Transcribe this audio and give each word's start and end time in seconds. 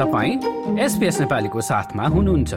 तपाईँ 0.00 0.78
एसपिएस 0.80 1.20
नेपालीको 1.20 1.60
साथमा 1.60 2.04
हुनुहुन्छ। 2.08 2.52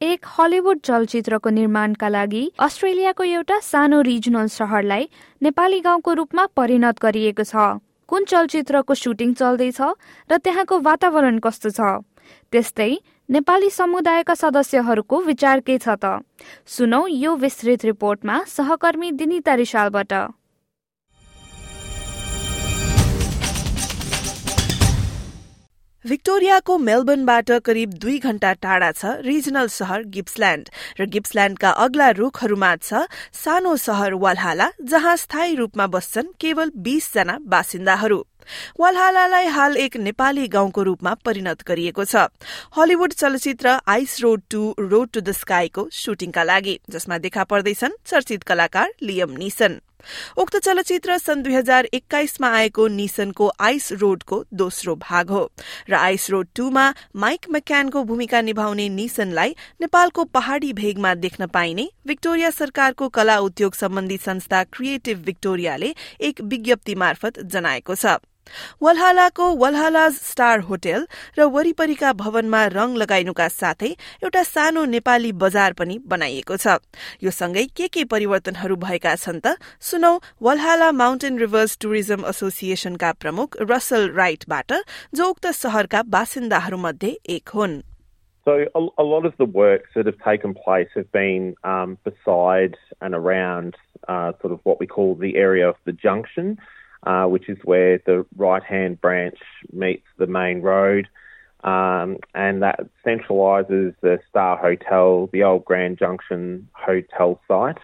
एक 0.00 0.26
हलिउड 0.28 0.78
चलचित्रको 0.84 1.50
निर्माणका 1.50 2.08
लागि 2.08 2.42
अस्ट्रेलियाको 2.60 3.24
एउटा 3.24 3.58
सानो 3.64 4.00
रिजनल 4.00 4.46
सहरलाई 4.52 5.08
नेपाली 5.42 5.80
गाउँको 5.80 6.12
रूपमा 6.12 6.44
परिणत 6.56 7.00
गरिएको 7.02 7.44
छ। 7.44 7.80
कुन 8.04 8.24
चलचित्रको 8.24 8.94
सुटिङ 8.94 9.32
चल्दैछ 9.32 9.80
र 10.28 10.36
त्यहाँको 10.36 10.78
वातावरण 10.80 11.38
कस्तो 11.40 11.70
छ? 11.72 11.80
त्यस्तै 12.52 12.92
नेपाली 13.28 13.70
समुदायका 13.70 14.34
सदस्यहरूको 14.34 15.20
विचार 15.24 15.60
के 15.60 15.78
छ 15.78 15.96
त? 15.96 16.20
सुनौ 16.68 17.06
यो 17.08 17.32
विस्तृत 17.36 17.84
रिपोर्टमा 17.84 18.36
सहकर्मी 18.44 19.12
दिनिता 19.12 19.54
रिसालबाट। 19.54 20.12
भिक्टोरियाको 26.08 26.76
मेलबर्नबाट 26.78 27.50
करिब 27.64 27.92
दुई 28.02 28.18
घण्टा 28.20 28.52
टाढा 28.64 28.90
छ 28.90 29.10
रिजनल 29.24 29.66
सहर 29.68 30.02
गिप्सल्याण्ड 30.12 30.68
र 31.00 31.06
गिप्सल्याण्डका 31.14 31.70
अग्ला 31.84 32.08
रूखहरूमा 32.18 32.70
छ 32.78 33.02
सानो 33.36 33.74
सहर 33.76 34.14
वालहाला 34.22 34.68
जहाँ 34.92 35.16
स्थायी 35.22 35.54
रूपमा 35.56 35.86
बस्छन् 35.94 36.30
केवल 36.40 36.70
बीसजना 36.86 37.36
बासिन्दाहरू। 37.46 38.20
वालहालालाई 38.80 39.46
हाल 39.56 39.76
एक 39.78 39.96
नेपाली 39.98 40.46
गाउँको 40.48 40.82
रूपमा 40.82 41.12
परिणत 41.24 41.64
गरिएको 41.68 42.04
छ। 42.04 42.24
हलिउड 42.78 43.12
चलचित्र 43.14 43.76
Ice 43.86 44.20
Road 44.22 44.42
Two 44.50 44.62
Road 44.80 45.08
to 45.12 45.20
the 45.20 45.36
स्काईको 45.36 45.88
शुटिङका 45.92 46.44
लागि 46.44 46.78
जसमा 46.88 47.18
देखा 47.18 47.44
पर्दैछन् 47.44 48.00
चर्चित 48.06 48.48
कलाकार 48.48 48.96
लियम 49.02 49.36
निसन। 49.36 49.78
उक्त 50.36 50.56
चलचित्र 50.56 51.18
सन् 51.18 51.42
दुई 51.42 51.54
हजार 51.54 51.88
एक्काइसमा 51.94 52.48
आएको 52.52 52.88
निसनको 52.88 53.50
आइस 53.60 53.92
रोडको 53.92 54.44
दोस्रो 54.54 54.94
भाग 54.96 55.30
हो 55.30 55.50
र 55.90 55.94
आइस 55.94 56.30
रोड 56.30 56.48
टूमा 56.56 56.94
माइक 57.16 57.48
मैक्यानको 57.50 58.04
भूमिका 58.04 58.40
निभाउने 58.40 58.88
निसनलाई 58.88 59.56
नेपालको 59.80 60.24
पहाड़ी 60.24 60.72
भेगमा 60.72 61.14
देख्न 61.14 61.46
पाइने 61.46 61.88
विक्टोरिया 62.06 62.50
सरकारको 62.50 63.08
कला 63.08 63.38
उद्योग 63.40 63.74
सम्बन्धी 63.74 64.16
संस्था 64.16 64.64
क्रिएटिभ 64.64 65.24
विक्टोरियाले 65.26 65.94
एक 66.20 66.40
विज्ञप्ति 66.40 66.94
मार्फत 66.94 67.38
जनाएको 67.38 67.94
छ। 67.94 68.18
वलहालाको 68.82 69.46
वलहाला 69.62 70.08
स्टार 70.16 70.60
होटेल 70.68 71.06
र 71.38 71.48
वरिपरिका 71.56 72.12
भवनमा 72.22 72.62
रंग 72.76 72.96
लगाइनुका 73.02 73.48
साथै 73.54 73.90
एउटा 74.22 74.42
सानो 74.44 74.84
नेपाली 74.94 75.32
बजार 75.44 75.72
पनि 75.80 75.98
बनाइएको 76.14 76.56
छ 76.64 76.78
यो 77.22 77.30
सँगै 77.40 77.66
के 77.76 77.88
के 77.96 78.04
परिवर्तनहरू 78.14 78.76
भएका 78.86 79.14
छन् 79.24 79.42
त 79.44 79.56
सुनौ 79.90 80.14
वलहाला 80.42 80.90
माउन्टेन 81.02 81.38
रिभर्स 81.38 81.78
टुरिज्म 81.82 82.32
एसोसिएशनका 82.32 83.12
प्रमुख 83.20 83.60
रसल 83.70 84.10
राइटबाट 84.16 84.80
जो 85.14 85.28
उक्त 85.28 85.46
सहरका 85.60 86.02
बासिन्दाहरू 86.16 86.76
मध्ये 86.88 87.14
एक 87.36 87.56
हुन् 87.58 87.80
So 88.46 88.64
a, 88.74 88.80
a, 88.96 89.04
lot 89.04 89.26
of 89.26 89.34
the 89.36 89.44
works 89.44 89.90
that 89.94 90.06
have 90.06 90.16
taken 90.24 90.54
place 90.54 90.88
have 90.94 91.12
been 91.12 91.54
um, 91.64 91.98
beside 92.02 92.76
and 93.02 93.14
around 93.14 93.76
uh, 94.08 94.32
sort 94.40 94.54
of 94.54 94.60
what 94.62 94.80
we 94.80 94.86
call 94.86 95.14
the 95.14 95.36
area 95.36 95.68
of 95.68 95.76
the 95.84 95.92
junction. 95.92 96.56
Uh, 97.04 97.24
which 97.24 97.48
is 97.48 97.58
where 97.64 97.98
the 98.06 98.26
right 98.36 98.62
hand 98.62 99.00
branch 99.00 99.38
meets 99.72 100.06
the 100.16 100.26
main 100.26 100.60
road. 100.60 101.08
Um, 101.64 102.18
and 102.34 102.62
that 102.62 102.80
centralises 103.04 103.94
the 104.00 104.20
Star 104.28 104.56
Hotel, 104.56 105.28
the 105.32 105.42
old 105.42 105.64
Grand 105.64 105.98
Junction 105.98 106.68
hotel 106.72 107.40
site, 107.48 107.78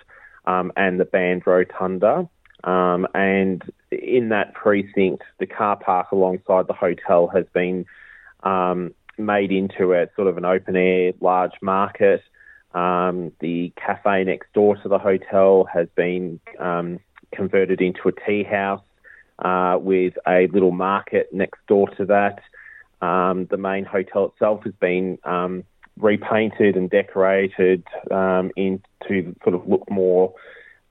um, 0.46 0.72
and 0.76 1.00
the 1.00 1.04
Band 1.04 1.42
Rotunda. 1.46 2.28
Um, 2.62 3.06
and 3.14 3.62
in 3.90 4.30
that 4.30 4.54
precinct, 4.54 5.22
the 5.38 5.46
car 5.46 5.76
park 5.76 6.12
alongside 6.12 6.66
the 6.66 6.72
hotel 6.72 7.26
has 7.28 7.46
been 7.52 7.84
um, 8.42 8.94
made 9.18 9.52
into 9.52 9.92
a 9.92 10.06
sort 10.16 10.28
of 10.28 10.38
an 10.38 10.44
open 10.44 10.76
air 10.76 11.12
large 11.20 11.54
market. 11.60 12.22
Um, 12.74 13.32
the 13.40 13.72
cafe 13.76 14.24
next 14.24 14.52
door 14.52 14.76
to 14.76 14.88
the 14.88 14.98
hotel 14.98 15.68
has 15.72 15.88
been 15.94 16.40
um, 16.58 17.00
converted 17.32 17.80
into 17.80 18.08
a 18.08 18.12
tea 18.12 18.44
house 18.44 18.82
uh, 19.38 19.78
with 19.80 20.14
a 20.26 20.46
little 20.48 20.72
market 20.72 21.28
next 21.32 21.60
door 21.66 21.88
to 21.96 22.04
that. 22.06 22.40
Um, 23.00 23.46
the 23.46 23.56
main 23.56 23.84
hotel 23.84 24.26
itself 24.26 24.64
has 24.64 24.74
been 24.74 25.18
um, 25.24 25.64
repainted 25.98 26.76
and 26.76 26.88
decorated 26.88 27.84
um, 28.10 28.50
into 28.56 29.34
sort 29.42 29.54
of 29.54 29.68
look 29.68 29.90
more 29.90 30.34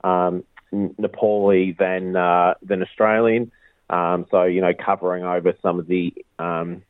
um, 0.02 0.44
Nepali 0.72 1.76
than 1.76 2.16
uh, 2.16 2.54
than 2.62 2.82
Australian. 2.82 3.50
Um, 3.90 4.26
so 4.30 4.44
you 4.44 4.60
know, 4.60 4.72
covering 4.74 5.24
over 5.24 5.54
some 5.62 5.78
of 5.78 5.86
the 5.86 6.12
um, 6.38 6.82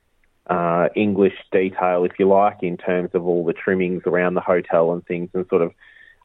uh, 0.47 0.88
English 0.94 1.34
detail, 1.53 2.04
if 2.04 2.12
you 2.19 2.28
like, 2.28 2.62
in 2.62 2.76
terms 2.76 3.10
of 3.15 3.26
all 3.26 3.44
the 3.44 3.53
trimmings 3.53 4.03
around 4.06 4.34
the 4.34 4.41
hotel 4.41 4.92
and 4.92 5.04
things, 5.06 5.31
and 5.34 5.47
sort 5.48 5.62
of 5.62 5.72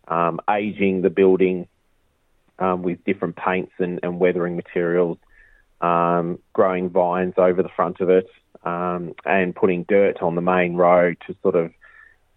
um, 0.08 0.40
aging 0.50 1.02
the 1.02 1.10
building 1.10 1.68
um, 2.60 2.84
with 2.84 3.04
different 3.06 3.36
paints 3.36 3.72
and, 3.80 4.00
and 4.04 4.20
weathering 4.20 4.56
materials, 4.56 5.18
um, 5.82 6.40
growing 6.54 6.90
vines 6.90 7.34
over 7.38 7.64
the 7.64 7.70
front 7.76 8.02
of 8.02 8.10
it, 8.10 8.28
um, 8.64 9.14
and 9.26 9.56
putting 9.56 9.84
dirt 9.84 10.22
on 10.22 10.36
the 10.36 10.42
main 10.42 10.76
road 10.76 11.18
to 11.28 11.36
sort 11.42 11.56
of 11.56 11.72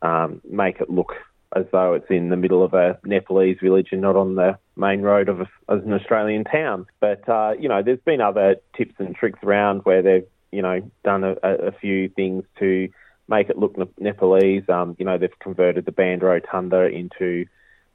um, 0.03 0.41
make 0.49 0.81
it 0.81 0.91
look 0.91 1.15
as 1.55 1.67
though 1.71 1.95
it's 1.95 2.11
in 2.11 2.31
the 2.31 2.37
middle 2.37 2.65
of 2.65 2.73
a 2.75 2.99
Nepalese 3.05 3.59
village 3.63 3.89
and 3.93 4.01
not 4.01 4.17
on 4.17 4.37
the 4.37 4.59
main 4.77 5.03
road 5.03 5.29
of, 5.29 5.41
a, 5.41 5.47
an 5.69 5.93
Australian 5.93 6.45
town. 6.45 6.87
But 7.01 7.29
uh, 7.29 7.55
you 7.59 7.69
know, 7.69 7.83
there's 7.83 8.01
been 8.01 8.21
other 8.21 8.57
tips 8.77 8.95
and 8.99 9.15
tricks 9.15 9.41
around 9.43 9.81
where 9.81 10.03
they've 10.03 10.27
you 10.51 10.63
know 10.63 10.91
done 11.05 11.25
a, 11.25 11.35
a 11.43 11.73
few 11.73 12.09
things 12.09 12.45
to 12.59 12.89
make 13.29 13.51
it 13.51 13.59
look 13.59 13.77
Nepalese. 14.01 14.69
Um, 14.69 14.97
you 14.99 15.05
know, 15.05 15.19
they've 15.19 15.39
converted 15.39 15.85
the 15.85 15.93
Band 15.93 16.23
Rotunda 16.23 16.87
into 16.87 17.47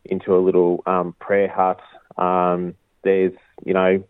into 0.05 0.35
a 0.35 0.39
little 0.39 0.83
um, 0.85 1.15
prayer 1.19 1.49
hut. 1.49 1.81
Um, 2.17 2.75
there's, 3.03 3.33
you 3.65 3.73
know, 3.73 4.03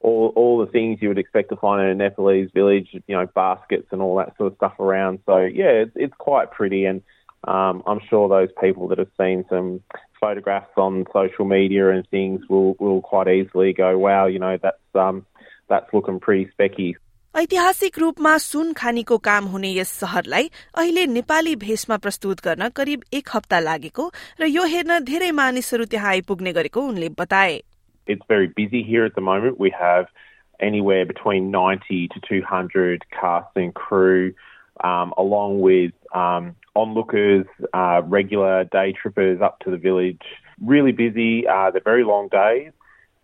all 0.00 0.32
all 0.36 0.58
the 0.58 0.70
things 0.70 0.98
you 1.00 1.08
would 1.08 1.18
expect 1.18 1.48
to 1.50 1.56
find 1.56 1.82
in 1.82 1.88
a 1.88 1.94
Nepalese 1.94 2.50
village, 2.52 2.88
you 2.92 3.16
know, 3.16 3.26
baskets 3.26 3.88
and 3.90 4.02
all 4.02 4.16
that 4.16 4.36
sort 4.36 4.52
of 4.52 4.56
stuff 4.56 4.78
around. 4.78 5.20
So 5.26 5.38
yeah, 5.38 5.70
it's, 5.70 5.92
it's 5.96 6.14
quite 6.18 6.50
pretty, 6.50 6.84
and 6.84 7.02
um, 7.44 7.82
I'm 7.86 8.00
sure 8.08 8.28
those 8.28 8.50
people 8.60 8.88
that 8.88 8.98
have 8.98 9.10
seen 9.18 9.44
some 9.48 9.80
photographs 10.20 10.72
on 10.76 11.06
social 11.12 11.44
media 11.44 11.90
and 11.90 12.06
things 12.08 12.42
will 12.48 12.76
will 12.78 13.00
quite 13.00 13.28
easily 13.28 13.72
go, 13.72 13.98
wow, 13.98 14.26
you 14.26 14.38
know, 14.38 14.58
that's 14.62 14.78
um, 14.94 15.26
that's 15.68 15.92
looking 15.92 16.20
pretty 16.20 16.50
specky. 16.58 16.94
ऐतिहासिक 17.35 17.97
रूपमा 17.99 18.37
सुन 18.37 18.71
खानीको 18.77 19.17
काम 19.25 19.45
हुने 19.51 19.69
यस 19.73 19.89
सहरलाई 19.99 20.49
अहिले 20.77 21.05
नेपाली 21.07 21.55
भेषमा 21.61 21.97
प्रस्तुत 22.05 22.41
गर्न 22.47 22.67
करिब 22.79 23.03
एक 23.19 23.29
हप्ता 23.35 23.59
लागेको 23.67 24.07
र 24.41 24.49
यो 24.53 24.65
हेर्न 24.73 24.97
धेरै 25.09 25.29
मानिसहरू 25.37 25.85
त्यहाँ 25.93 26.09
आइपुग्ने 26.09 26.53
गरेको 26.57 26.81
उनले 26.93 27.09
बताए 27.21 27.61
It's 28.07 28.27
very 28.33 28.49
busy 28.57 28.81
here 28.89 29.05
at 29.05 29.15
the 29.15 29.23
moment. 29.27 29.59
We 29.63 29.71
have 29.77 30.07
anywhere 30.67 31.05
between 31.05 31.49
90 31.51 31.99
to 32.15 32.21
200 32.27 33.05
cast 33.17 33.61
and 33.63 33.73
crew, 33.73 34.33
um, 34.91 35.13
along 35.23 35.59
with 35.67 35.93
um, 36.23 36.49
onlookers, 36.83 37.45
uh, 37.73 38.01
regular 38.17 38.63
day 38.77 38.87
trippers 39.01 39.45
up 39.49 39.59
to 39.65 39.75
the 39.75 39.81
village. 39.87 40.31
Really 40.73 40.95
busy. 41.03 41.31
Uh, 41.47 41.71
they're 41.71 41.89
very 41.89 42.03
long 42.03 42.27
days 42.35 42.73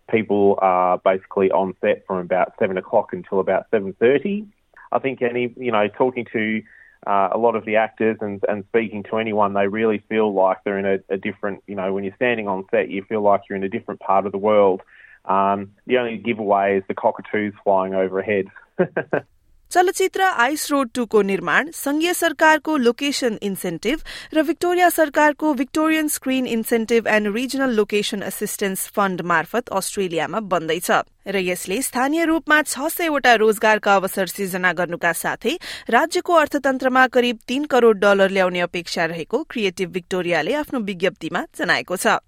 people 0.09 0.57
are 0.61 0.97
basically 0.99 1.51
on 1.51 1.75
set 1.81 2.05
from 2.05 2.17
about 2.17 2.53
seven 2.59 2.77
o'clock 2.77 3.13
until 3.13 3.39
about 3.39 3.65
seven 3.71 3.93
thirty. 3.93 4.45
I 4.91 4.99
think 4.99 5.21
any 5.21 5.53
you 5.57 5.71
know 5.71 5.87
talking 5.87 6.25
to 6.33 6.61
uh, 7.05 7.29
a 7.33 7.37
lot 7.37 7.55
of 7.55 7.65
the 7.65 7.75
actors 7.75 8.17
and, 8.21 8.41
and 8.47 8.63
speaking 8.69 9.03
to 9.03 9.17
anyone, 9.17 9.53
they 9.53 9.67
really 9.67 10.01
feel 10.07 10.33
like 10.33 10.57
they're 10.63 10.79
in 10.79 10.85
a, 10.85 11.13
a, 11.13 11.17
different 11.17 11.61
you 11.67 11.75
know 11.75 11.93
when 11.93 12.03
you're 12.03 12.15
standing 12.15 12.47
on 12.47 12.65
set, 12.71 12.89
you 12.89 13.03
feel 13.03 13.21
like 13.21 13.41
you're 13.49 13.57
in 13.57 13.63
a 13.63 13.69
different 13.69 13.99
part 13.99 14.25
of 14.25 14.31
the 14.31 14.37
world. 14.37 14.81
Um, 15.25 15.71
the 15.87 15.97
only 15.97 16.17
giveaway 16.17 16.77
is 16.77 16.83
the 16.87 16.93
cockatoos 16.93 17.53
flying 17.63 17.93
overhead. 17.93 18.45
चलचित्र 19.73 20.21
ice 20.21 20.67
road 20.71 20.89
टूको 20.95 21.21
निर्माण 21.21 21.69
संघीय 21.73 22.13
सरकारको 22.13 22.75
location 22.77 23.37
incentive 23.41 23.99
र 24.33 24.41
Victoria 24.45 24.89
सरकारको 24.89 25.53
Victorian 25.53 26.07
Screen 26.13 26.47
Incentive 26.47 27.07
and 27.07 27.33
Regional 27.35 27.73
Location 27.75 28.21
Assistance 28.21 28.85
Fund 28.95 29.21
मार्फत 29.31 29.69
अस्ट्रेलियामा 29.73 30.39
बन्दैछ। 30.51 30.91
र 31.25 31.37
यसले 31.39 31.81
स्थानीय 31.81 32.25
रूपमा 32.25 32.61
छ 32.63 32.89
सयवटा 32.93 33.33
रोजगारका 33.41 33.95
अवसर 33.95 34.27
सिर्जना 34.27 34.73
गर्नुका 34.73 35.13
साथै 35.17 35.55
राज्यको 35.89 36.33
अर्थतन्त्रमा 36.33 37.07
करिब 37.09 37.39
तीन 37.47 37.65
करोड़ 37.65 37.97
डलर 37.97 38.29
ल्याउने 38.29 38.59
अपेक्षा 38.59 39.05
रहेको 39.05 39.43
क्रिएटिभ 39.49 39.91
विक्टोरियाले 39.91 40.53
आफ्नो 40.61 40.79
विज्ञप्तिमा 40.85 41.43
जनाएको 41.57 41.97
छ। 41.97 42.21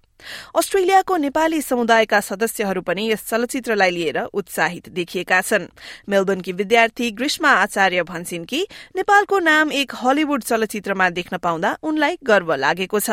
अस्ट्रेलियाको 0.56 1.16
नेपाली 1.16 1.60
समुदायका 1.62 2.20
सदस्यहरू 2.20 2.82
पनि 2.82 3.10
यस 3.12 3.28
चलचित्रलाई 3.28 3.90
लिएर 3.90 4.18
उत्साहित 4.32 4.88
देखिएका 4.88 5.40
छन्। 5.40 5.66
मेलबर्नकी 6.08 6.52
विद्यार्थी 6.52 7.10
ग्रीष्मा 7.10 7.50
आचार्य 7.50 8.02
भन्छन् 8.02 8.44
कि 8.44 8.66
नेपालको 8.96 9.38
नाम 9.38 9.72
एक 9.72 9.92
हलिउड 9.94 10.42
चलचित्रमा 10.42 11.10
देख्न 11.10 11.36
पाउँदा 11.38 11.76
उनलाई 11.82 12.18
गर्व 12.24 12.54
लागेको 12.54 13.00
छ। 13.00 13.10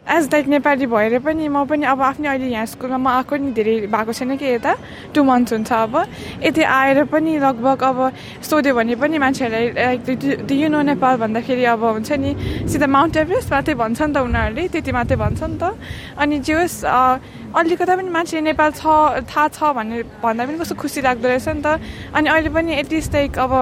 एज 0.00 0.28
लाइक 0.32 0.46
नेपाली 0.48 0.86
भएर 0.86 1.18
पनि 1.20 1.48
म 1.48 1.64
पनि 1.68 1.84
अब 1.84 2.00
आफ्नै 2.02 2.28
अहिले 2.28 2.46
यहाँ 2.48 2.66
स्कुलमा 2.66 2.96
म 2.96 3.08
आएको 3.20 3.36
नि 3.36 3.52
धेरै 3.52 3.74
भएको 3.86 4.12
छैन 4.12 4.36
कि 4.36 4.46
यता 4.46 4.74
टु 5.12 5.22
मन्थ्स 5.22 5.52
हुन्छ 5.52 5.72
अब 5.72 5.94
यति 6.40 6.62
आएर 6.64 7.04
पनि 7.04 7.36
लगभग 7.38 7.82
अब 7.84 7.98
सोध्यो 8.40 8.74
भने 8.74 8.94
पनि 8.96 9.18
मान्छेहरूलाई 9.20 9.68
लाइक 9.76 10.52
यु 10.52 10.68
नो 10.68 10.80
नेपाल 10.88 11.16
भन्दाखेरि 11.20 11.64
अब 11.76 11.84
हुन्छ 11.84 12.12
नि 12.16 12.32
सिधा 12.64 12.86
माउन्ट 12.88 13.16
एभरेस्ट 13.16 13.52
मात्रै 13.52 13.74
भन्छ 13.76 14.00
नि 14.00 14.12
त 14.12 14.16
उनीहरूले 14.24 14.68
त्यति 14.72 14.92
मात्रै 14.92 15.16
भन्छ 15.20 15.42
नि 15.42 15.58
त 15.60 15.76
अनि 16.16 16.38
जे 16.48 16.54
होस् 16.56 16.80
अलिकता 17.52 17.96
पनि 17.96 18.08
मान्छेले 18.08 18.42
नेपाल 18.48 18.70
छ 18.72 18.84
थाहा 19.28 19.48
छ 19.52 19.76
भन्ने 19.76 20.02
भन्दा 20.24 20.46
पनि 20.48 20.58
कस्तो 20.64 20.80
खुसी 20.80 21.00
लाग्दो 21.04 21.28
रहेछ 21.28 21.48
नि 21.48 21.62
त 21.62 21.76
अनि 22.16 22.28
अहिले 22.30 22.50
पनि 22.56 22.72
एटलिस्ट 22.80 23.12
लाइक 23.14 23.38
अब 23.38 23.52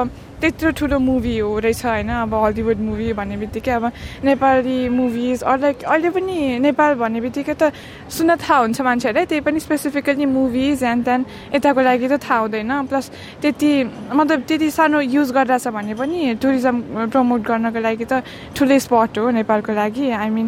त्यत्रो 0.41 0.71
ठुलो 0.79 0.99
मुभी 0.99 1.39
हो 1.39 1.59
रहेछ 1.59 1.85
होइन 1.87 2.09
अब 2.09 2.35
हलिउड 2.35 2.79
मुभी 2.79 3.13
भन्ने 3.13 3.37
बित्तिकै 3.37 3.71
अब 3.71 3.85
नेपाली 4.25 4.89
मुभिज 4.89 5.45
लाइक 5.45 5.85
अहिले 5.85 6.11
पनि 6.11 6.59
नेपाल 6.63 6.95
भन्ने 6.95 7.21
बित्तिकै 7.21 7.55
त 7.55 7.73
सुन्न 8.07 8.37
थाहा 8.37 8.59
हुन्छ 8.59 8.81
मान्छेहरूलाई 8.81 9.27
त्यही 9.27 9.41
पनि 9.41 9.61
स्पेसिफिकली 9.61 10.27
मुभिज 10.27 10.85
एन्ड 10.85 11.05
देन 11.05 11.25
यताको 11.55 11.81
लागि 11.81 12.09
त 12.09 12.23
थाहा 12.23 12.39
हुँदैन। 12.39 12.73
प्लस 12.87 13.11
त्यति 13.43 13.71
मतलब 14.15 14.39
त्यति 14.49 14.71
सानो 14.71 15.01
युज 15.01 15.33
गरिरहेछ 15.33 15.69
भने 15.75 15.95
पनि 15.95 16.35
टुरिज्म 16.43 17.11
प्रमोट 17.11 17.41
गर्नको 17.49 17.81
लागि 17.81 18.05
त 18.05 18.23
ठुलै 18.57 18.79
स्पट 18.79 19.19
हो 19.19 19.31
नेपालको 19.41 19.73
लागि। 19.73 20.11
आई 20.11 20.29
मिन 20.31 20.47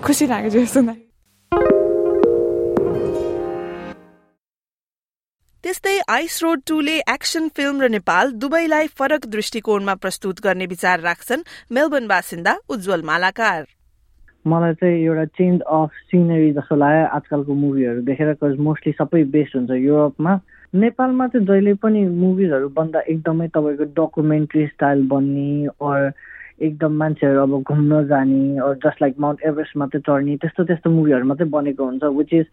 खुसी 0.00 0.26
लाग्यो 0.26 0.50
जस्तो 0.50 0.80
त्यस्तै 0.80 1.07
आइस 6.10 6.38
रोड 6.42 6.60
टूले 6.68 6.92
एक्सन 7.12 7.48
फिल्म 7.56 7.82
र 7.82 7.88
नेपाल 7.90 8.30
दुवैलाई 8.42 8.86
फरक 8.98 9.26
दृष्टिकोणमा 9.28 9.94
प्रस्तुत 9.94 10.40
गर्ने 10.44 10.66
विचार 10.66 11.00
राख्छन् 11.00 11.42
मेलबर्न 11.70 12.06
बासिन्दा 12.08 12.54
उज्जवल 12.70 13.02
मालाकार। 13.04 13.66
मलाई 14.44 14.74
चाहिँ 14.74 15.04
एउटा 15.04 15.24
चेन्ज 15.36 15.60
अफ 15.60 15.90
सिनेरी 16.08 16.50
जस्तो 16.56 16.76
लाग्यो 16.76 17.04
आजकलको 17.16 17.54
मुभीहरू 17.54 18.00
देखेर 18.08 18.32
कज 18.40 18.56
मोस्टली 18.68 18.92
सबै 18.92 19.22
बेस्ट 19.36 19.56
हुन्छ 19.56 19.70
युरोपमा। 19.70 20.32
नेपालमा 20.74 21.26
चाहिँ 21.28 21.46
जहिले 21.46 21.74
पनि 21.84 22.04
मुभिजहरू 22.24 22.68
बन्दा 22.80 23.00
एकदमै 23.12 23.48
तपाईँको 23.52 23.92
डकुमेन्ट्री 24.00 24.66
स्टाइल 24.72 25.06
बन्ने 25.12 25.52
अर 25.76 26.10
एकदम 26.64 26.96
मान्छेहरू 27.04 27.42
अब 27.42 27.60
घुम्न 27.60 28.02
जाने 28.08 28.40
or 28.64 28.80
just 28.86 29.02
like 29.02 29.20
Mount 29.26 29.44
Everest 29.52 29.76
मात्रै 29.84 30.00
चढ्ने 30.08 30.36
त्यस्तो 30.40 30.64
त्यस्तो 30.72 30.96
मुभीहरू 30.96 31.24
मात्रै 31.34 31.48
बनेको 31.52 31.84
हुन्छ 31.84 32.16
which 32.16 32.34
is 32.40 32.46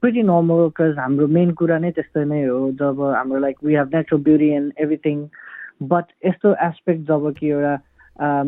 pretty 0.00 0.22
normal 0.22 0.60
because 0.64 0.98
हाम्रो 0.98 1.26
मेन 1.36 1.50
कुरा 1.60 1.78
नै 1.78 1.90
त्यस्तो 1.96 2.24
नै 2.24 2.42
हो। 2.44 2.58
जब 2.80 3.00
हाम्रो 3.14 3.38
like 3.38 3.56
we 3.64 3.74
have 3.76 3.94
natural 3.94 4.22
beauty 4.24 4.48
and 4.58 4.72
everything 4.80 5.18
but 5.90 6.04
यस्तो 6.26 6.54
एस्पेक्ट 6.66 7.02
जब 7.08 7.32
कि 7.38 7.48
एउटा 7.48 7.74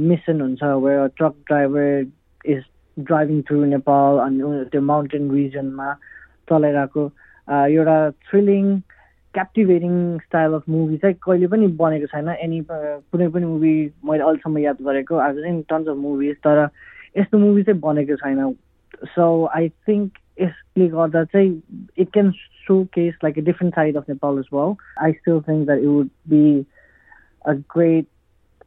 मिसन 0.05 0.41
हुन्छ 0.41 0.63
where 0.85 1.09
truck 1.17 1.35
driver 1.49 2.07
is 2.53 2.63
driving 2.97 3.43
through 3.49 3.65
Nepal 3.65 4.19
अनि 4.25 4.65
त्यो 4.73 4.81
माउन्टेन 4.93 5.31
रिजनमा 5.31 5.93
चलाइरहेको 6.51 7.05
एउटा 7.49 7.99
thrilling 8.31 8.73
captivating 9.35 9.95
style 10.25 10.53
of 10.55 10.69
movie 10.69 10.97
चाहिँ 11.05 11.17
कहिले 11.27 11.47
पनि 11.53 11.67
बनेको 11.85 12.07
छैन। 12.07 12.29
एनी 12.29 12.61
कुनै 12.71 13.29
पनि 13.37 13.47
मुभी 13.53 13.75
मैले 14.05 14.23
अहिलेसम्म 14.25 14.59
याद 14.59 14.83
गरेको 14.89 15.17
आज 15.29 15.39
इन 15.53 15.63
टन्स 15.69 15.89
अफ 15.89 15.97
मुभिज 16.09 16.37
तर 16.47 16.69
यस्तो 17.19 17.39
मुभी 17.39 17.63
चाहिँ 17.63 17.81
बनेको 17.81 18.17
छैन। 18.25 18.53
सो 19.15 19.25
आई 19.57 19.69
थिङ्क 19.89 20.19
यसले 20.42 20.88
गर्दा 20.88 21.24
चाहिँ 21.24 21.62
it 21.98 22.12
can 22.14 22.32
so 22.68 22.84
case 22.94 23.18
like 23.24 23.38
a 23.38 23.42
different 23.42 23.76
side 23.76 23.96
of 23.96 24.08
Nepal 24.08 24.40
as 24.40 24.52
well. 24.52 24.78
I 24.98 25.14
still 25.22 25.42
think 25.42 25.68
that 25.68 25.80
it 25.80 25.88
would 25.88 26.10
be 26.28 26.66
a 27.46 27.56
great 27.76 28.08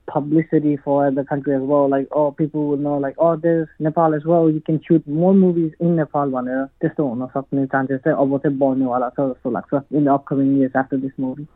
publicity 0.08 0.76
for 0.76 1.10
the 1.10 1.24
country 1.24 1.54
as 1.54 1.62
well. 1.62 1.88
Like, 1.88 2.08
oh, 2.12 2.32
people 2.32 2.66
will 2.66 2.76
know, 2.76 2.96
like, 2.98 3.14
oh, 3.18 3.36
there's 3.36 3.68
Nepal 3.78 4.14
as 4.14 4.24
well. 4.24 4.50
You 4.50 4.60
can 4.60 4.80
shoot 4.86 5.06
more 5.06 5.34
movies 5.34 5.72
in 5.80 5.96
Nepal 5.96 6.30
भनेर 6.30 6.64
त्यस्तो 6.82 7.06
हुन 7.08 7.26
सक्ने 7.36 7.66
chances 7.74 8.00
चाहिँ 8.04 8.18
अब 8.18 8.36
चाहिँ 8.38 8.58
बढ्नेवाला 8.58 9.08
छ 9.08 9.28
जस्तो 9.30 9.50
लाग्छ 9.50 9.82
in 9.92 10.04
the 10.04 10.08
upcoming 10.18 10.58
years 10.58 10.76
after 10.76 10.96
this 11.06 11.20
movie 11.20 11.46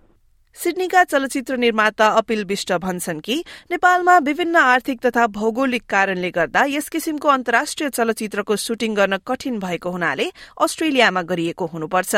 सिडनीका 0.60 1.04
चलचित्र 1.04 1.56
निर्माता 1.58 2.08
अपिल 2.20 2.44
विष्ट 2.46 2.72
भन्छन् 2.84 3.20
कि 3.20 3.36
नेपालमा 3.72 4.18
विभिन्न 4.20 4.56
आर्थिक 4.56 5.00
तथा 5.06 5.28
भौगोलिक 5.32 5.84
कारणले 5.90 6.30
गर्दा 6.30 6.64
यस 6.70 6.90
किसिमको 6.90 7.28
अन्तर्राष्ट्रिय 7.30 7.90
चलचित्रको 7.90 8.56
सुटिङ 8.56 8.96
गर्न 8.96 9.18
कठिन 9.28 9.60
भएको 9.60 9.90
हुनाले 9.90 10.26
अस्ट्रेलियामा 10.60 11.22
गरिएको 11.32 11.66
हुनुपर्छ। 11.66 12.16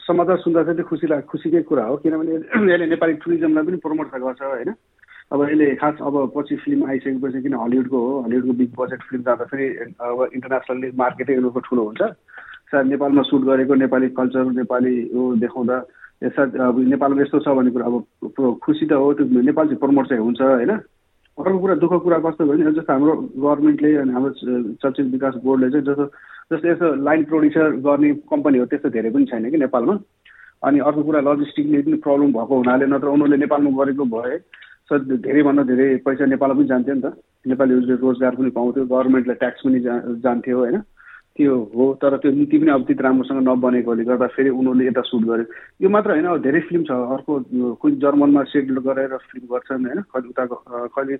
समाचार 0.00 0.36
सुन्दा 0.36 0.62
चाहिँ 0.64 0.82
खुसी 0.82 1.06
लाग 1.06 1.22
खुसीकै 1.30 1.62
कुरा 1.70 1.84
हो 1.84 1.96
किनभने 2.02 2.34
यसले 2.74 2.86
नेपाली 2.90 3.14
टुरिज्मलाई 3.22 3.64
पनि 3.64 3.76
प्रमोट 3.86 4.18
गर्छ 4.18 4.42
होइन? 4.42 4.74
अब 5.32 5.48
यसले 5.48 5.74
खास 5.78 6.02
अब 6.02 6.14
पछि 6.36 6.56
फिल्म 6.66 6.90
आइसकेपछि 6.90 7.42
किन 7.42 7.54
हलिउडको 7.54 7.98
हो 8.06 8.20
हलिउडको 8.26 8.52
बिग 8.58 8.70
बजेट 8.78 9.02
फिल्म 9.08 9.22
जाँदाखेरि 9.22 9.66
अब 10.02 10.28
इन्टरनेसनली 10.34 10.90
मार्केटै 10.98 11.36
उनीहरूको 11.38 11.60
ठुलो 11.70 11.82
हुन्छ। 11.86 12.02
सायद 12.74 12.86
नेपालमा 12.86 13.22
सुट 13.30 13.42
गरेको 13.46 13.74
नेपाली 13.86 14.08
कल्चर 14.18 14.44
नेपाली 14.58 14.94
देखाउँदा 15.38 15.78
अब 16.24 16.76
नेपालमा 16.88 17.22
यस्तो 17.22 17.38
छ 17.44 17.48
भन्ने 17.56 17.70
कुरा 17.70 17.86
अब 17.86 18.58
खुसी 18.64 18.86
त 18.86 18.92
हो 18.92 19.12
त्यो 19.14 19.40
नेपाल 19.42 19.66
चाहिँ 19.66 19.78
प्रमोट 19.78 20.08
चाहिँ 20.08 20.22
हुन्छ 20.24 20.40
होइन? 20.40 20.70
अर्को 21.38 21.58
कुरा 21.58 21.74
दुःख 21.82 21.92
कुरा 22.02 22.18
कस्तो 22.24 22.44
भयो 22.46 22.56
भने 22.56 22.72
जस्तो 22.72 22.92
हाम्रो 22.92 23.14
गभर्मेन्टले 23.36 23.94
अनि 23.96 24.12
हाम्रो 24.12 24.30
चलचित्र 24.30 25.10
विकास 25.12 25.34
बोर्डले 25.44 25.70
चाहिँ 25.70 25.84
जस्तो 25.86 26.04
जस्तो 26.52 26.68
यसो 26.68 26.94
लाइन 27.04 27.24
प्रड्युसर 27.24 27.76
गर्ने 27.86 28.12
कम्पनीहरू 28.30 28.66
त्यस्तो 28.70 28.88
धेरै 28.94 29.10
पनि 29.10 29.24
छैन 29.26 29.50
कि 29.50 29.58
नेपालमा। 29.58 29.94
अनि 30.64 30.78
अर्को 30.80 31.02
कुरा 31.02 31.20
लजिस्टिकले 31.20 31.82
पनि 31.82 31.96
प्रब्लम 32.06 32.32
भएको 32.32 32.54
हुनाले 32.56 32.86
नत्र 32.86 33.08
उनीहरूले 33.08 33.36
नेपालमा 33.36 33.70
गरेको 33.84 34.04
भए 34.14 34.38
सर 34.88 34.98
धेरैभन्दा 35.26 35.62
धेरै 35.70 35.88
पैसा 36.06 36.24
नेपालमा 36.24 36.54
पनि 36.54 36.68
जान्थ्यो 36.72 36.94
नि 36.94 37.02
त। 37.02 37.12
नेपालीहरूले 37.46 37.94
रोजगार 38.00 38.34
पनि 38.36 38.50
पाउँथ्यो 38.56 38.84
गभर्मेन्टलाई 38.84 39.36
ट्याक्स 39.42 39.60
पनि 39.66 39.80
जान्थ्यो 40.24 40.58
होइन? 40.58 40.76
त्यो 41.36 41.54
हो 41.74 41.84
तर 41.98 42.16
त्यो 42.22 42.30
नीति 42.30 42.58
पनि 42.58 42.70
अब 42.70 42.82
त्यति 42.86 43.02
राम्रोसँग 43.02 43.42
नबनेकोले 43.42 44.04
गर्दा 44.06 44.26
फेरि 44.38 44.50
उनीहरूले 44.54 44.86
यता 44.86 45.02
सुट 45.02 45.22
गर्यो। 45.26 45.46
यो 45.82 45.88
मात्र 45.90 46.10
होइन 46.10 46.26
अब 46.30 46.42
धेरै 46.46 46.60
फिल्म 46.70 46.82
छ 46.86 46.90
अर्को 46.94 47.32
कोही 47.82 47.94
जर्मनमा 47.98 48.42
सेड्युल 48.54 48.78
गरेर 48.86 49.16
फिल्म 49.34 49.44
गर्छन् 49.50 49.86
होइन? 49.86 50.00
कहिले 50.14 50.28
उताको 50.30 50.56
कहिले 50.94 51.16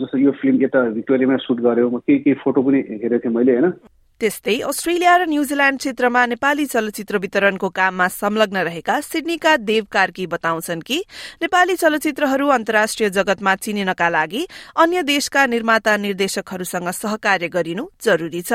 जस्तो 0.00 0.18
यो 0.18 0.32
फिल्म 0.40 0.64
यता 0.64 0.80
भिक्टोरियामा 0.96 1.36
सुट 1.44 1.60
गर्यो 1.60 1.88
केही 1.92 2.18
केही 2.18 2.40
फोटो 2.40 2.62
पनि 2.62 2.78
हेरेको 3.04 3.20
थिएँ 3.20 3.34
मैले 3.36 3.52
होइन? 3.52 3.72
त्यस्तै 4.20 4.56
अस्ट्रेलिया 4.64 5.16
र 5.16 5.22
न्यूजील्याण्ड 5.28 5.78
क्षेत्रमा 5.78 6.24
नेपाली 6.26 6.64
चलचित्र 6.66 7.18
वितरणको 7.20 7.68
काममा 7.68 8.08
संलग्न 8.16 8.64
रहेका 8.64 9.00
सिडनीका 9.00 9.56
देव 9.60 9.84
कार्की 9.92 10.26
बताउँछन् 10.26 10.80
कि 10.80 10.98
नेपाली 11.40 11.76
चलचित्रहरू 11.76 12.48
अन्तर्राष्ट्रिय 12.48 13.10
जगतमा 13.10 13.54
चिनिनका 13.60 14.08
लागि 14.08 14.46
अन्य 14.76 15.02
देशका 15.04 15.46
निर्माता 15.46 15.96
निर्देशकहरूसँग 15.96 16.90
सहकार्य 16.96 17.48
गरिनु 17.48 17.88
जरूरी 18.00 18.42
छ। 18.42 18.52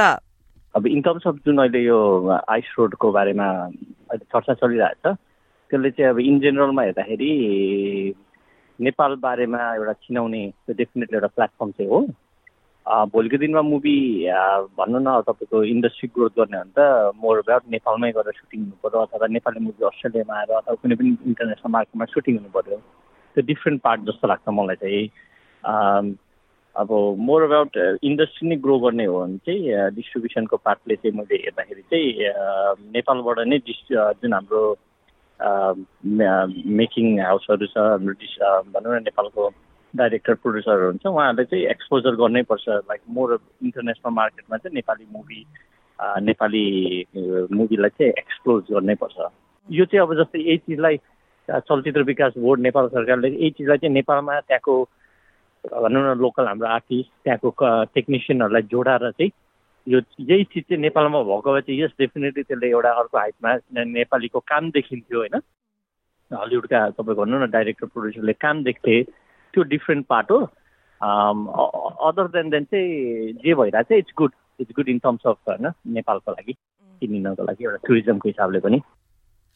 अब 0.75 0.87
इन 0.87 1.01
टर्म्स 1.01 1.27
अफ 1.27 1.35
जुन 1.45 1.57
अहिले 1.57 1.79
यो 1.83 1.97
आइस 2.49 2.73
रोडको 2.79 3.11
बारेमा 3.11 3.45
अहिले 3.47 4.25
चर्चा 4.33 4.53
चलिरहेछ 4.53 5.07
त्यसले 5.07 5.91
चाहिँ 5.91 6.09
अब 6.09 6.19
इन 6.19 6.39
जेनरलमा 6.39 6.81
हेर्दाखेरि 6.81 7.31
नेपाल 8.79 9.15
बारेमा 9.23 9.59
एउटा 9.75 9.93
चिनाउने 10.03 10.41
त्यो 10.65 10.75
डेफिनेटली 10.75 11.15
एउटा 11.17 11.27
प्लेटफर्म 11.35 11.71
चाहिँ 11.71 11.89
हो। 11.91 11.99
भोलिको 13.13 13.37
दिनमा 13.37 13.61
मुभी 13.61 13.95
भन्नु 14.77 14.99
न 14.99 15.21
तपाईँको 15.27 15.63
इन्डस्ट्री 15.63 16.09
ग्रोथ 16.15 16.35
गर्ने 16.39 16.57
भने 16.57 16.71
त 16.77 17.15
मोर 17.23 17.37
अबाउट 17.39 17.63
नेपालमै 17.71 18.11
गएर 18.19 18.31
सुटिङ 18.35 18.59
हुनु 18.61 18.75
पऱ्यो 18.83 19.05
अथवा 19.07 19.27
नेपाली 19.31 19.59
मुभी 19.65 19.85
अस्ट्रेलियामा 19.87 20.37
आएर 20.39 20.51
अथवा 20.59 20.75
कुनै 20.83 20.95
पनि 20.99 21.09
इन्टरनेसनल 21.31 21.71
मार्केटमा 21.77 22.05
सुटिङ 22.11 22.37
हुनु 22.37 22.51
पऱ्यो 22.59 22.77
त्यो 23.35 23.45
डिफ्रेन्ट 23.47 23.81
पार्ट 23.87 24.01
जस्तो 24.11 24.27
लाग्छ 24.27 24.47
मलाई 24.59 24.75
चाहिँ। 24.83 26.15
अब 26.75 26.91
मोर 27.19 27.43
अबाउट 27.43 27.77
इन्डस्ट्री 28.03 28.47
नै 28.49 28.55
ग्रो 28.55 28.79
गर्ने 28.79 29.05
हो 29.05 29.19
भने 29.19 29.37
चाहिँ 29.37 29.91
डिस्ट्रिब्युसनको 29.95 30.57
पार्टले 30.57 30.95
चाहिँ 30.95 31.17
मैले 31.17 31.35
हेर्दाखेरि 31.35 31.81
चाहिँ 31.81 32.31
नेपालबाट 32.93 33.39
नै 33.47 33.57
डिस् 33.67 33.83
जुन 33.91 34.33
हाम्रो 34.33 34.63
मेकिङ 36.81 37.19
हाउसहरू 37.19 37.67
छ 37.67 37.77
हाम्रो 37.77 38.13
डिस 38.23 38.35
भनौँ 38.75 38.99
न 38.99 39.03
नेपालको 39.03 39.49
डाइरेक्टर 39.93 40.33
प्रड्युसरहरू 40.33 40.85
हुन्छ 40.85 41.05
उहाँहरूले 41.05 41.45
चाहिँ 41.45 41.65
एक्सपोजर 41.65 42.15
गर्नै 42.15 42.43
पर्छ 42.43 42.67
लाइक 42.67 43.01
मोर 43.09 43.37
इन्टरनेसनल 43.63 44.13
मार्केटमा 44.13 44.57
चाहिँ 44.57 44.75
नेपाली 44.75 45.05
मुभी 45.13 45.45
नेपाली 46.29 46.65
मुभीलाई 47.55 47.89
चाहिँ 47.89 48.11
एक्सप्लोज 48.17 48.63
गर्नै 48.71 48.95
पर्छ। 48.95 49.31
यो 49.69 49.85
चाहिँ 49.85 50.01
अब 50.07 50.13
जस्तै 50.13 50.39
यही 50.39 50.57
चिजलाई 50.57 50.97
चलचित्र 51.49 52.03
विकास 52.03 52.33
बोर्ड 52.37 52.61
नेपाल 52.61 52.87
सरकारले 52.87 53.29
यही 53.29 53.49
चिजलाई 53.49 53.77
चाहिँ 53.77 53.93
नेपालमा 53.93 54.39
त्यहाँको 54.39 54.75
भनौँ 55.71 56.03
न 56.03 56.17
लोकल 56.19 56.47
हाम्रो 56.47 56.67
आर्टिस्ट 56.67 57.09
त्यहाँको 57.23 57.49
टेक्निसियनहरूलाई 57.95 58.61
जोडाएर 58.71 59.09
चाहिँ 59.11 59.31
यो 59.87 59.99
यही 60.19 60.43
चिज 60.43 60.63
चाहिँ 60.63 60.81
नेपालमा 60.81 61.21
भएको 61.23 61.53
भए 61.53 61.61
चाहिँ 61.61 61.81
यस 61.81 61.91
डेफिनेटली 61.99 62.43
त्यसले 62.43 62.69
एउटा 62.69 62.91
अर्को 63.01 63.17
हाइटमा 63.17 63.53
नेपालीको 63.83 64.39
काम 64.39 64.69
देखिन्थ्यो 64.71 65.19
होइन? 65.19 65.35
हलिउडका 66.31 66.79
तपाईँ 66.97 67.17
भनौँ 67.17 67.41
न 67.43 67.49
डाइरेक्टर 67.51 67.87
प्रड्युसरले 67.87 68.33
काम 68.33 68.63
देख्थे। 68.63 69.01
त्यो 69.53 69.63
डिफ्रेन्ट 69.63 70.05
पार्ट 70.07 70.31
हो। 70.31 70.39
अदर 72.09 72.27
देन 72.33 72.49
देन 72.49 72.63
चाहिँ 72.65 73.33
जे 73.43 73.53
भइरहेको 73.53 73.93
छ 73.93 73.97
it's 73.97 74.13
good 74.17 74.31
it's 74.59 74.73
good 74.75 74.89
in 74.89 74.99
terms 74.99 75.27
of 75.27 75.37
होइन 75.49 75.71
नेपालको 75.93 76.31
लागि 76.31 76.53
चिनिनको 76.53 77.43
लागि 77.43 77.63
एउटा 77.63 77.87
टुरिज्मको 77.87 78.29
हिसाबले 78.29 78.59
पनि। 78.59 78.81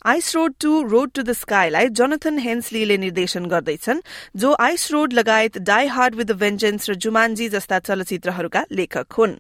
Ice 0.05 0.35
road 0.35 0.53
to 0.61 0.81
road 0.87 1.09
to 1.11 1.21
the 1.21 1.33
स्काईलाई 1.33 1.87
Jonathan 1.89 2.37
हेन्सलीले 2.39 2.97
निर्देशन 2.97 3.45
गर्दैछन् 3.45 3.99
जो 4.35 4.53
आइस 4.59 4.91
रोड 4.91 5.13
लगायत 5.13 5.57
डाई 5.59 5.87
हार्ड 5.87 6.15
विथ 6.15 6.31
भेन्जेन्स 6.39 6.89
र 6.89 6.93
जुमान्जी 6.95 7.47
जस्ता 7.49 7.79
चलचित्रहरूका 7.79 8.63
लेखक 8.71 9.13
हुन्। 9.13 9.33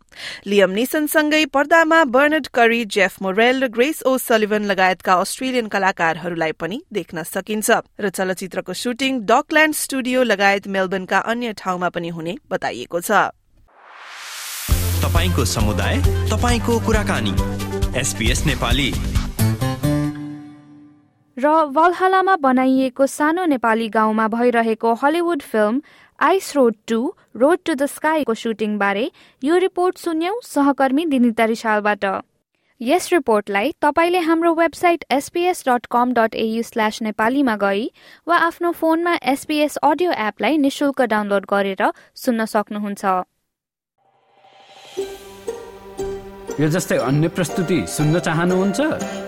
लियम 0.47 0.71
निसनसँगै 0.71 1.45
पर्दामा 1.45 2.03
बर्नड 2.05 2.47
करी 2.53 2.83
जेफ 2.87 3.21
मोरेल 3.21 3.63
र 3.63 3.67
ग्रेस 3.69 4.03
ओ 4.03 4.17
सलिभन 4.17 4.65
लगायतका 4.65 5.13
अस्ट्रेलियन 5.15 5.67
कलाकारहरूलाई 5.67 6.51
पनि 6.59 6.81
देख्न 6.91 7.23
सकिन्छ 7.23 7.79
र 7.99 8.09
चलचित्रको 8.11 8.73
शुटिङ 8.75 9.19
डकल्याण्ड 9.25 9.75
स्टुडियो 9.75 10.23
लगायत 10.23 10.67
मेलबर्नका 10.67 11.19
अन्य 11.25 11.53
ठाउँमा 11.57 11.89
पनि 11.89 12.09
हुने 12.09 12.35
बताइएको 12.51 13.01
छ। 13.01 13.11
समुदाय 15.47 16.01
कुराकानी। 16.85 17.33
एसपीएस 17.99 18.45
नेपाली। 18.45 18.91
र 21.39 21.47
वलहलामा 21.71 22.35
बनाइएको 22.43 23.05
सानो 23.07 23.43
नेपाली 23.45 23.87
गाउँमा 23.89 24.27
भइरहेको 24.27 24.93
Hollywood 25.03 25.41
film 25.41 25.81
Ice 26.19 26.55
Road 26.55 26.75
Two 26.87 26.97
Road 27.37 27.59
to 27.65 27.73
the 27.73 27.85
स्काईको 27.87 28.33
सुटिङबारे 28.33 29.05
यो 29.43 29.57
रिपोर्ट 29.63 29.97
सुन्यौं 29.97 30.35
सहकर्मी 30.45 31.05
दिनिता 31.05 31.45
रिसालबाट। 31.45 32.05
यस 32.81 33.07
रिपोर्टलाई 33.13 33.71
तपाईँले 33.81 34.19
हाम्रो 34.27 34.53
website 34.55 35.05
SBS 35.11 35.63
dot 35.67 35.85
com 35.91 36.13
dot 36.13 36.35
AU 36.35 36.63
slash 36.63 37.01
नेपालीमा 37.01 37.55
गई 37.63 37.87
वा 38.27 38.37
आफ्नो 38.49 38.71
फोनमा 38.81 39.15
एसपीएस 39.33 39.77
अडियो 39.83 40.11
एपलाई 40.27 40.57
निशुल्क 40.57 41.01
डाउनलोड 41.15 41.45
गरेर 41.49 41.91
सुन्न 42.17 42.45
सक्नुहुन्छ। 42.55 43.05
यो 46.59 46.67
जस्तै 46.69 46.97
अन्य 47.07 47.27
प्रस्तुति 47.39 47.81
सुन्न 47.87 48.19
चाहनुहुन्छ? 48.27 49.27